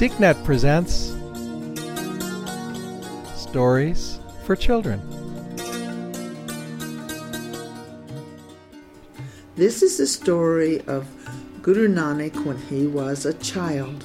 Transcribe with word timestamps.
SikhNet 0.00 0.42
presents 0.44 1.12
Stories 3.38 4.18
for 4.46 4.56
Children. 4.56 4.98
This 9.56 9.82
is 9.82 9.98
the 9.98 10.06
story 10.06 10.80
of 10.86 11.06
Guru 11.60 11.86
Nanak 11.86 12.46
when 12.46 12.56
he 12.56 12.86
was 12.86 13.26
a 13.26 13.34
child, 13.34 14.02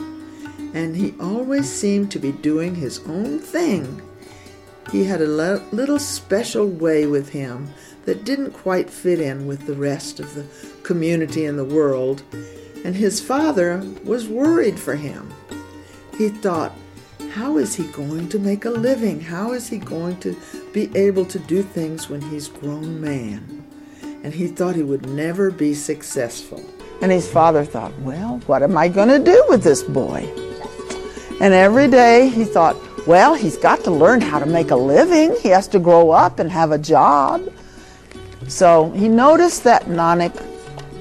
and 0.73 0.97
he 0.97 1.13
always 1.21 1.71
seemed 1.71 2.11
to 2.11 2.19
be 2.19 2.33
doing 2.33 2.75
his 2.75 2.99
own 3.07 3.39
thing. 3.39 4.01
He 4.91 5.05
had 5.05 5.21
a 5.21 5.27
le- 5.29 5.63
little 5.71 5.99
special 5.99 6.67
way 6.67 7.07
with 7.07 7.29
him 7.29 7.69
that 8.03 8.25
didn't 8.25 8.51
quite 8.51 8.89
fit 8.89 9.21
in 9.21 9.47
with 9.47 9.65
the 9.65 9.75
rest 9.75 10.19
of 10.19 10.35
the 10.35 10.45
community 10.83 11.45
and 11.45 11.57
the 11.57 11.63
world, 11.63 12.21
and 12.83 12.97
his 12.97 13.21
father 13.21 13.81
was 14.03 14.27
worried 14.27 14.77
for 14.77 14.97
him. 14.97 15.33
He 16.17 16.29
thought, 16.29 16.71
how 17.31 17.57
is 17.57 17.75
he 17.75 17.83
going 17.87 18.29
to 18.29 18.39
make 18.39 18.63
a 18.63 18.69
living? 18.69 19.19
How 19.19 19.51
is 19.51 19.67
he 19.67 19.77
going 19.77 20.17
to 20.21 20.35
be 20.73 20.89
able 20.95 21.25
to 21.25 21.39
do 21.39 21.61
things 21.61 22.09
when 22.09 22.21
he's 22.21 22.47
grown 22.47 23.01
man? 23.01 23.65
And 24.23 24.33
he 24.33 24.47
thought 24.47 24.75
he 24.75 24.83
would 24.83 25.09
never 25.09 25.51
be 25.51 25.73
successful. 25.73 26.63
And 27.01 27.11
his 27.11 27.29
father 27.29 27.65
thought, 27.65 27.97
well, 27.99 28.39
what 28.45 28.63
am 28.63 28.77
I 28.77 28.87
going 28.87 29.09
to 29.09 29.19
do 29.19 29.45
with 29.49 29.63
this 29.63 29.83
boy? 29.83 30.23
And 31.41 31.53
every 31.53 31.89
day 31.89 32.29
he 32.29 32.45
thought, 32.45 32.77
well, 33.05 33.35
he's 33.35 33.57
got 33.57 33.83
to 33.83 33.91
learn 33.91 34.21
how 34.21 34.39
to 34.39 34.45
make 34.45 34.71
a 34.71 34.75
living. 34.75 35.35
He 35.41 35.49
has 35.49 35.67
to 35.69 35.79
grow 35.79 36.11
up 36.11 36.39
and 36.39 36.49
have 36.49 36.71
a 36.71 36.77
job. 36.77 37.51
So 38.47 38.91
he 38.91 39.09
noticed 39.09 39.65
that 39.65 39.83
Nanak 39.83 40.33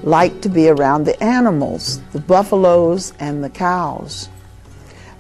liked 0.03 0.43
to 0.43 0.49
be 0.49 0.69
around 0.69 1.05
the 1.05 1.23
animals, 1.23 2.01
the 2.13 2.21
buffaloes 2.21 3.13
and 3.21 3.45
the 3.45 3.51
cows. 3.51 4.29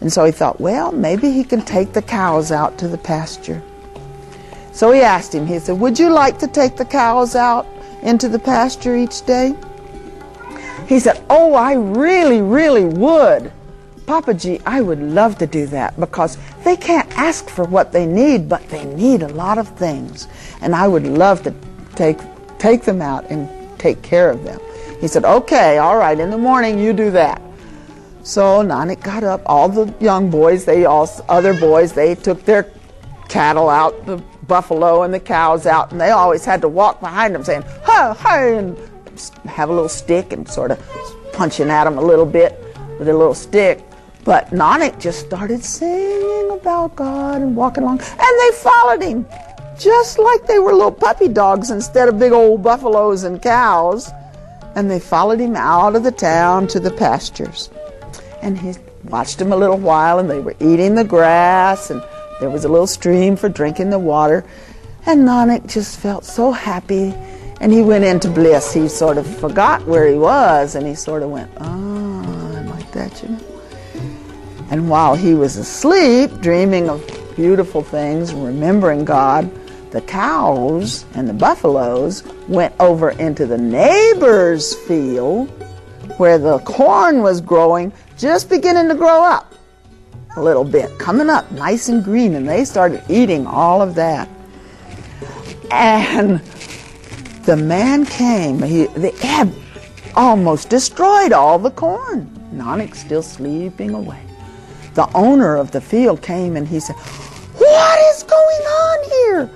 And 0.00 0.12
so 0.12 0.24
he 0.24 0.32
thought, 0.32 0.60
well, 0.60 0.92
maybe 0.92 1.30
he 1.30 1.44
can 1.44 1.62
take 1.62 1.92
the 1.92 2.02
cows 2.02 2.52
out 2.52 2.78
to 2.78 2.88
the 2.88 2.98
pasture. 2.98 3.62
So 4.72 4.90
he 4.90 5.00
asked 5.02 5.32
him, 5.32 5.46
he 5.46 5.60
said, 5.60 5.78
Would 5.78 5.98
you 6.00 6.10
like 6.10 6.38
to 6.40 6.48
take 6.48 6.76
the 6.76 6.84
cows 6.84 7.36
out 7.36 7.64
into 8.02 8.28
the 8.28 8.40
pasture 8.40 8.96
each 8.96 9.24
day? 9.24 9.54
He 10.88 10.98
said, 10.98 11.24
Oh, 11.30 11.54
I 11.54 11.74
really, 11.74 12.42
really 12.42 12.84
would. 12.84 13.52
Papaji, 14.06 14.60
I 14.66 14.80
would 14.80 15.00
love 15.00 15.38
to 15.38 15.46
do 15.46 15.66
that 15.68 15.98
because 15.98 16.36
they 16.64 16.76
can't 16.76 17.10
ask 17.16 17.48
for 17.48 17.64
what 17.64 17.92
they 17.92 18.04
need, 18.04 18.48
but 18.48 18.68
they 18.68 18.84
need 18.84 19.22
a 19.22 19.28
lot 19.28 19.58
of 19.58 19.68
things. 19.68 20.28
And 20.60 20.74
I 20.74 20.88
would 20.88 21.06
love 21.06 21.42
to 21.44 21.54
take, 21.94 22.18
take 22.58 22.82
them 22.82 23.00
out 23.00 23.30
and 23.30 23.48
take 23.78 24.02
care 24.02 24.28
of 24.28 24.42
them. 24.42 24.60
He 25.00 25.06
said, 25.06 25.24
Okay, 25.24 25.78
all 25.78 25.96
right, 25.96 26.18
in 26.18 26.30
the 26.30 26.38
morning 26.38 26.78
you 26.80 26.92
do 26.92 27.12
that. 27.12 27.40
So 28.24 28.64
Nanak 28.64 29.02
got 29.02 29.22
up. 29.22 29.42
All 29.44 29.68
the 29.68 29.92
young 30.00 30.30
boys, 30.30 30.64
they 30.64 30.86
all 30.86 31.08
other 31.28 31.52
boys, 31.52 31.92
they 31.92 32.14
took 32.14 32.42
their 32.46 32.70
cattle 33.28 33.68
out, 33.68 34.06
the 34.06 34.16
buffalo 34.48 35.02
and 35.02 35.12
the 35.12 35.20
cows 35.20 35.66
out, 35.66 35.92
and 35.92 36.00
they 36.00 36.08
always 36.10 36.42
had 36.42 36.62
to 36.62 36.68
walk 36.68 37.00
behind 37.00 37.34
them 37.34 37.44
saying, 37.44 37.64
"Hey, 37.84 38.12
hey," 38.18 38.56
and 38.56 38.78
have 39.44 39.68
a 39.68 39.72
little 39.72 39.90
stick 39.90 40.32
and 40.32 40.48
sort 40.48 40.70
of 40.70 40.78
punching 41.34 41.68
at 41.68 41.84
them 41.84 41.98
a 41.98 42.00
little 42.00 42.24
bit 42.24 42.58
with 42.98 43.08
a 43.08 43.12
little 43.12 43.34
stick. 43.34 43.84
But 44.24 44.50
Nanak 44.52 44.98
just 44.98 45.20
started 45.26 45.62
singing 45.62 46.50
about 46.50 46.96
God 46.96 47.42
and 47.42 47.54
walking 47.54 47.82
along, 47.82 48.00
and 48.00 48.40
they 48.40 48.56
followed 48.56 49.02
him, 49.02 49.26
just 49.78 50.18
like 50.18 50.46
they 50.46 50.58
were 50.58 50.72
little 50.72 50.90
puppy 50.92 51.28
dogs 51.28 51.70
instead 51.70 52.08
of 52.08 52.18
big 52.18 52.32
old 52.32 52.62
buffaloes 52.62 53.24
and 53.24 53.42
cows. 53.42 54.10
And 54.76 54.90
they 54.90 54.98
followed 54.98 55.40
him 55.40 55.56
out 55.56 55.94
of 55.94 56.04
the 56.04 56.10
town 56.10 56.66
to 56.68 56.80
the 56.80 56.90
pastures 56.90 57.68
and 58.44 58.58
he 58.58 58.74
watched 59.04 59.38
them 59.38 59.52
a 59.52 59.56
little 59.56 59.78
while 59.78 60.18
and 60.18 60.30
they 60.30 60.38
were 60.38 60.54
eating 60.60 60.94
the 60.94 61.02
grass 61.02 61.90
and 61.90 62.02
there 62.40 62.50
was 62.50 62.64
a 62.66 62.68
little 62.68 62.86
stream 62.86 63.36
for 63.36 63.48
drinking 63.48 63.88
the 63.88 63.98
water. 63.98 64.44
And 65.06 65.26
Nanak 65.26 65.66
just 65.66 65.98
felt 65.98 66.24
so 66.24 66.52
happy 66.52 67.14
and 67.60 67.72
he 67.72 67.80
went 67.80 68.04
into 68.04 68.28
bliss. 68.28 68.72
He 68.72 68.86
sort 68.86 69.16
of 69.16 69.26
forgot 69.26 69.86
where 69.86 70.06
he 70.06 70.18
was 70.18 70.74
and 70.74 70.86
he 70.86 70.94
sort 70.94 71.22
of 71.22 71.30
went 71.30 71.50
oh 71.58 72.64
like 72.68 72.92
that 72.92 73.22
you 73.22 73.30
know. 73.30 73.40
And 74.70 74.90
while 74.90 75.14
he 75.14 75.34
was 75.34 75.56
asleep 75.56 76.30
dreaming 76.40 76.90
of 76.90 77.02
beautiful 77.36 77.82
things 77.82 78.34
remembering 78.34 79.04
God 79.04 79.50
the 79.90 80.02
cows 80.02 81.06
and 81.14 81.28
the 81.28 81.32
buffaloes 81.32 82.24
went 82.48 82.74
over 82.80 83.10
into 83.12 83.46
the 83.46 83.56
neighbor's 83.56 84.74
field 84.86 85.48
where 86.18 86.38
the 86.38 86.58
corn 86.60 87.22
was 87.22 87.40
growing 87.40 87.92
just 88.16 88.48
beginning 88.48 88.88
to 88.88 88.94
grow 88.94 89.22
up 89.24 89.54
a 90.36 90.42
little 90.42 90.64
bit, 90.64 90.98
coming 90.98 91.30
up 91.30 91.50
nice 91.52 91.88
and 91.88 92.02
green, 92.02 92.34
and 92.34 92.48
they 92.48 92.64
started 92.64 93.02
eating 93.08 93.46
all 93.46 93.80
of 93.80 93.94
that. 93.94 94.28
And 95.70 96.40
the 97.44 97.56
man 97.56 98.06
came, 98.06 98.60
he, 98.62 98.86
they 98.86 99.10
had 99.10 99.52
almost 100.14 100.70
destroyed 100.70 101.32
all 101.32 101.58
the 101.58 101.70
corn. 101.70 102.30
Nanak 102.52 102.94
still 102.94 103.22
sleeping 103.22 103.94
away. 103.94 104.20
The 104.94 105.10
owner 105.14 105.56
of 105.56 105.70
the 105.72 105.80
field 105.80 106.22
came 106.22 106.56
and 106.56 106.68
he 106.68 106.78
said, 106.78 106.96
What 106.96 108.14
is 108.14 108.22
going 108.22 108.62
on 108.62 109.10
here? 109.10 109.50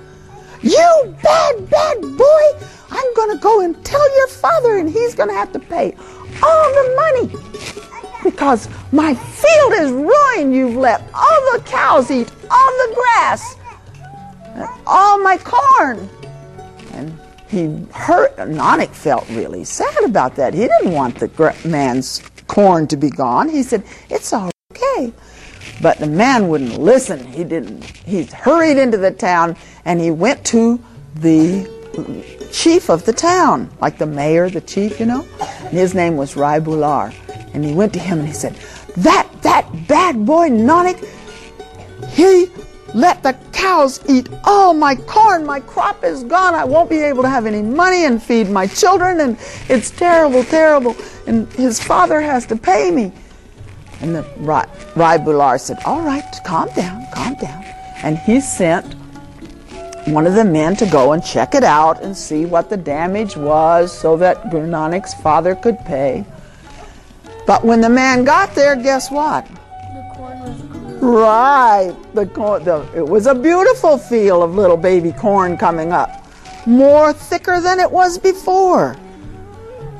You 0.61 1.15
bad, 1.23 1.69
bad 1.69 2.01
boy! 2.01 2.67
I'm 2.91 3.13
going 3.13 3.37
to 3.37 3.41
go 3.41 3.61
and 3.61 3.85
tell 3.85 4.17
your 4.17 4.27
father, 4.27 4.77
and 4.77 4.89
he's 4.89 5.15
going 5.15 5.29
to 5.29 5.35
have 5.35 5.53
to 5.53 5.59
pay 5.59 5.95
all 6.43 6.73
the 6.73 6.95
money 6.95 7.88
because 8.23 8.69
my 8.91 9.13
field 9.13 9.73
is 9.73 9.91
ruined. 9.91 10.55
You've 10.55 10.75
let 10.75 11.01
all 11.13 11.51
the 11.53 11.63
cows 11.65 12.11
eat 12.11 12.31
all 12.49 12.87
the 12.87 12.95
grass, 12.95 13.55
all 14.85 15.21
my 15.21 15.37
corn. 15.37 16.09
And 16.93 17.17
he 17.47 17.85
hurt. 17.93 18.35
Nanak 18.37 18.89
felt 18.89 19.27
really 19.29 19.63
sad 19.63 20.03
about 20.03 20.35
that. 20.35 20.53
He 20.53 20.61
didn't 20.61 20.91
want 20.91 21.15
the 21.15 21.55
man's 21.65 22.21
corn 22.47 22.87
to 22.87 22.97
be 22.97 23.09
gone. 23.09 23.49
He 23.49 23.63
said, 23.63 23.83
It's 24.09 24.33
all 24.33 24.51
okay. 24.71 25.13
But 25.81 25.97
the 25.99 26.07
man 26.07 26.49
wouldn't 26.49 26.77
listen. 26.77 27.25
He 27.25 27.43
didn't. 27.43 27.83
He 27.83 28.23
hurried 28.23 28.77
into 28.77 28.97
the 28.97 29.11
town 29.11 29.55
and 29.85 30.01
he 30.01 30.11
went 30.11 30.45
to 30.47 30.79
the 31.15 31.69
chief 32.51 32.89
of 32.89 33.05
the 33.05 33.13
town, 33.13 33.69
like 33.81 33.97
the 33.97 34.05
mayor, 34.05 34.49
the 34.49 34.61
chief, 34.61 34.99
you 34.99 35.05
know. 35.05 35.25
And 35.39 35.77
his 35.77 35.95
name 35.95 36.17
was 36.17 36.35
Rai 36.35 36.59
Bular. 36.59 37.13
And 37.53 37.65
he 37.65 37.73
went 37.73 37.93
to 37.93 37.99
him 37.99 38.19
and 38.19 38.27
he 38.27 38.33
said, 38.33 38.55
That, 38.97 39.29
that 39.41 39.87
bad 39.87 40.25
boy 40.25 40.49
Nanak, 40.49 41.05
he 42.09 42.47
let 42.93 43.21
the 43.21 43.33
cows 43.51 43.99
eat 44.07 44.29
all 44.43 44.73
my 44.73 44.95
corn. 44.95 45.45
My 45.45 45.59
crop 45.59 46.03
is 46.03 46.23
gone. 46.23 46.55
I 46.55 46.63
won't 46.63 46.89
be 46.89 46.99
able 46.99 47.23
to 47.23 47.29
have 47.29 47.45
any 47.45 47.61
money 47.61 48.05
and 48.05 48.21
feed 48.21 48.49
my 48.49 48.67
children. 48.67 49.19
And 49.19 49.37
it's 49.67 49.91
terrible, 49.91 50.43
terrible. 50.43 50.95
And 51.27 51.51
his 51.53 51.79
father 51.81 52.19
has 52.21 52.45
to 52.47 52.55
pay 52.55 52.91
me. 52.91 53.11
And 54.01 54.15
the 54.15 54.23
Rai, 54.37 54.65
Rai 54.95 55.17
Bular 55.17 55.59
said, 55.59 55.77
All 55.85 56.01
right, 56.01 56.23
calm 56.45 56.69
down, 56.75 57.05
calm 57.13 57.35
down. 57.35 57.63
And 58.01 58.17
he 58.17 58.39
sent 58.39 58.95
one 60.07 60.25
of 60.25 60.33
the 60.33 60.45
men 60.45 60.75
to 60.77 60.85
go 60.87 61.11
and 61.11 61.23
check 61.23 61.53
it 61.53 61.63
out 61.63 62.01
and 62.01 62.15
see 62.15 62.45
what 62.45 62.69
the 62.69 62.77
damage 62.77 63.35
was 63.35 63.95
so 63.95 64.17
that 64.17 64.49
Guru 64.49 64.67
Nanak's 64.67 65.13
father 65.13 65.53
could 65.53 65.77
pay. 65.79 66.25
But 67.49 67.65
when 67.65 67.81
the 67.81 67.89
man 67.89 68.25
got 68.25 68.53
there, 68.53 68.75
guess 68.75 69.09
what? 69.09 69.43
The 69.47 70.11
corn 70.13 70.39
was. 70.39 70.61
Right. 71.01 71.95
The 72.13 72.27
corn, 72.27 72.63
the, 72.63 72.87
it 72.95 73.07
was 73.07 73.25
a 73.25 73.33
beautiful 73.33 73.97
field 73.97 74.43
of 74.43 74.53
little 74.53 74.77
baby 74.77 75.11
corn 75.11 75.57
coming 75.57 75.91
up, 75.91 76.27
more 76.67 77.11
thicker 77.11 77.59
than 77.59 77.79
it 77.79 77.91
was 77.91 78.19
before. 78.19 78.95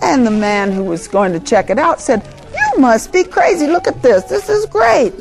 And 0.03 0.27
the 0.27 0.29
man 0.29 0.71
who 0.71 0.83
was 0.83 1.07
going 1.07 1.33
to 1.33 1.39
check 1.39 1.71
it 1.71 1.79
out 1.79 1.99
said, 1.99 2.21
You 2.53 2.81
must 2.81 3.11
be 3.11 3.23
crazy. 3.23 3.65
Look 3.65 3.87
at 3.87 3.99
this. 4.03 4.25
This 4.25 4.47
is 4.47 4.67
great. 4.67 5.17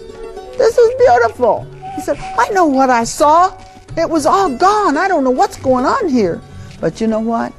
This 0.59 0.77
is 0.77 0.95
beautiful. 0.99 1.67
He 1.95 2.03
said, 2.03 2.19
I 2.39 2.51
know 2.51 2.67
what 2.67 2.91
I 2.91 3.05
saw. 3.05 3.59
It 3.97 4.11
was 4.11 4.27
all 4.27 4.55
gone. 4.55 4.99
I 4.99 5.09
don't 5.09 5.25
know 5.25 5.31
what's 5.31 5.57
going 5.57 5.87
on 5.87 6.11
here. 6.11 6.43
But 6.79 7.01
you 7.01 7.07
know 7.07 7.21
what? 7.21 7.55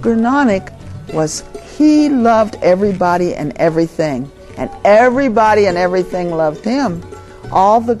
Nanak 0.00 0.72
was 1.12 1.44
he 1.76 2.08
loved 2.08 2.56
everybody 2.62 3.34
and 3.34 3.52
everything, 3.56 4.30
and 4.56 4.70
everybody 4.84 5.66
and 5.66 5.76
everything 5.76 6.30
loved 6.30 6.64
him. 6.64 7.02
All 7.50 7.80
the 7.80 7.96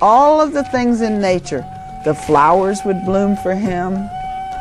all 0.00 0.40
of 0.40 0.52
the 0.52 0.64
things 0.64 1.00
in 1.00 1.20
nature, 1.20 1.64
the 2.04 2.14
flowers 2.14 2.78
would 2.84 3.04
bloom 3.04 3.36
for 3.36 3.54
him, 3.54 3.94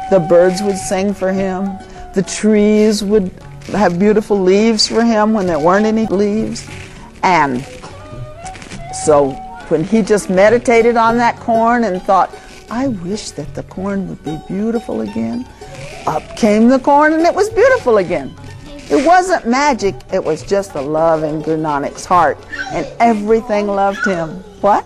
the 0.09 0.25
birds 0.27 0.61
would 0.63 0.77
sing 0.77 1.13
for 1.13 1.31
him, 1.31 1.77
the 2.13 2.23
trees 2.23 3.03
would 3.03 3.31
have 3.67 3.99
beautiful 3.99 4.39
leaves 4.41 4.87
for 4.87 5.03
him 5.03 5.33
when 5.33 5.45
there 5.45 5.59
weren't 5.59 5.85
any 5.85 6.07
leaves. 6.07 6.67
And 7.23 7.63
so 9.05 9.31
when 9.69 9.83
he 9.83 10.01
just 10.01 10.29
meditated 10.29 10.95
on 10.95 11.17
that 11.17 11.35
corn 11.37 11.83
and 11.83 12.01
thought, 12.01 12.33
I 12.69 12.87
wish 12.87 13.31
that 13.31 13.53
the 13.53 13.63
corn 13.63 14.07
would 14.09 14.23
be 14.23 14.39
beautiful 14.47 15.01
again, 15.01 15.47
up 16.05 16.35
came 16.35 16.67
the 16.67 16.79
corn 16.79 17.13
and 17.13 17.23
it 17.23 17.33
was 17.33 17.49
beautiful 17.49 17.97
again. 17.97 18.33
It 18.89 19.05
wasn't 19.05 19.45
magic, 19.45 19.95
it 20.13 20.23
was 20.23 20.43
just 20.43 20.73
the 20.73 20.81
love 20.81 21.23
in 21.23 21.41
Guru 21.41 21.61
Nanak's 21.61 22.05
heart, 22.05 22.37
and 22.71 22.87
everything 22.99 23.67
loved 23.67 24.05
him. 24.05 24.29
What? 24.61 24.85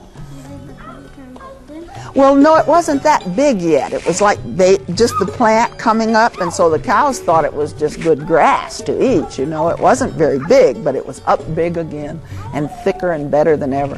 Well, 2.13 2.36
no, 2.36 2.57
it 2.57 2.68
wasn't 2.68 3.03
that 3.03 3.36
big 3.38 3.62
yet. 3.62 3.94
It 3.94 4.06
was 4.06 4.19
like 4.19 4.38
they, 4.57 4.80
just 4.95 5.13
the 5.19 5.25
plant 5.25 5.77
coming 5.77 6.15
up, 6.15 6.42
and 6.42 6.51
so 6.51 6.69
the 6.69 6.80
cows 6.80 7.19
thought 7.19 7.45
it 7.45 7.53
was 7.53 7.71
just 7.71 8.01
good 8.01 8.27
grass 8.27 8.81
to 8.81 9.01
eat. 9.01 9.38
You 9.38 9.45
know, 9.45 9.69
it 9.69 9.80
wasn't 9.80 10.13
very 10.13 10.39
big, 10.39 10.83
but 10.83 10.95
it 10.95 11.06
was 11.06 11.21
up 11.25 11.39
big 11.56 11.77
again 11.77 12.19
and 12.53 12.69
thicker 12.83 13.12
and 13.12 13.31
better 13.31 13.56
than 13.56 13.71
ever. 13.71 13.98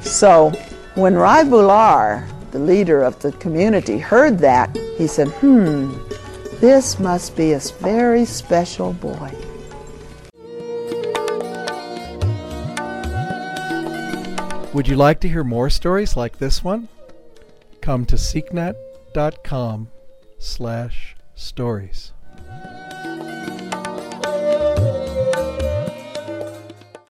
So 0.00 0.50
when 0.94 1.14
Rai 1.14 1.44
Bular, 1.44 2.26
the 2.50 2.58
leader 2.58 3.02
of 3.02 3.20
the 3.20 3.30
community, 3.32 3.98
heard 3.98 4.38
that, 4.38 4.76
he 4.96 5.06
said, 5.06 5.28
hmm, 5.28 5.92
this 6.62 7.00
must 7.00 7.36
be 7.36 7.54
a 7.54 7.58
very 7.58 8.24
special 8.24 8.92
boy. 8.92 9.32
Would 14.72 14.86
you 14.86 14.94
like 14.94 15.18
to 15.22 15.28
hear 15.28 15.42
more 15.42 15.68
stories 15.70 16.16
like 16.16 16.38
this 16.38 16.62
one? 16.62 16.86
Come 17.80 18.06
to 18.06 18.14
sikhnet.com 18.14 19.88
slash 20.38 21.16
stories. 21.34 22.12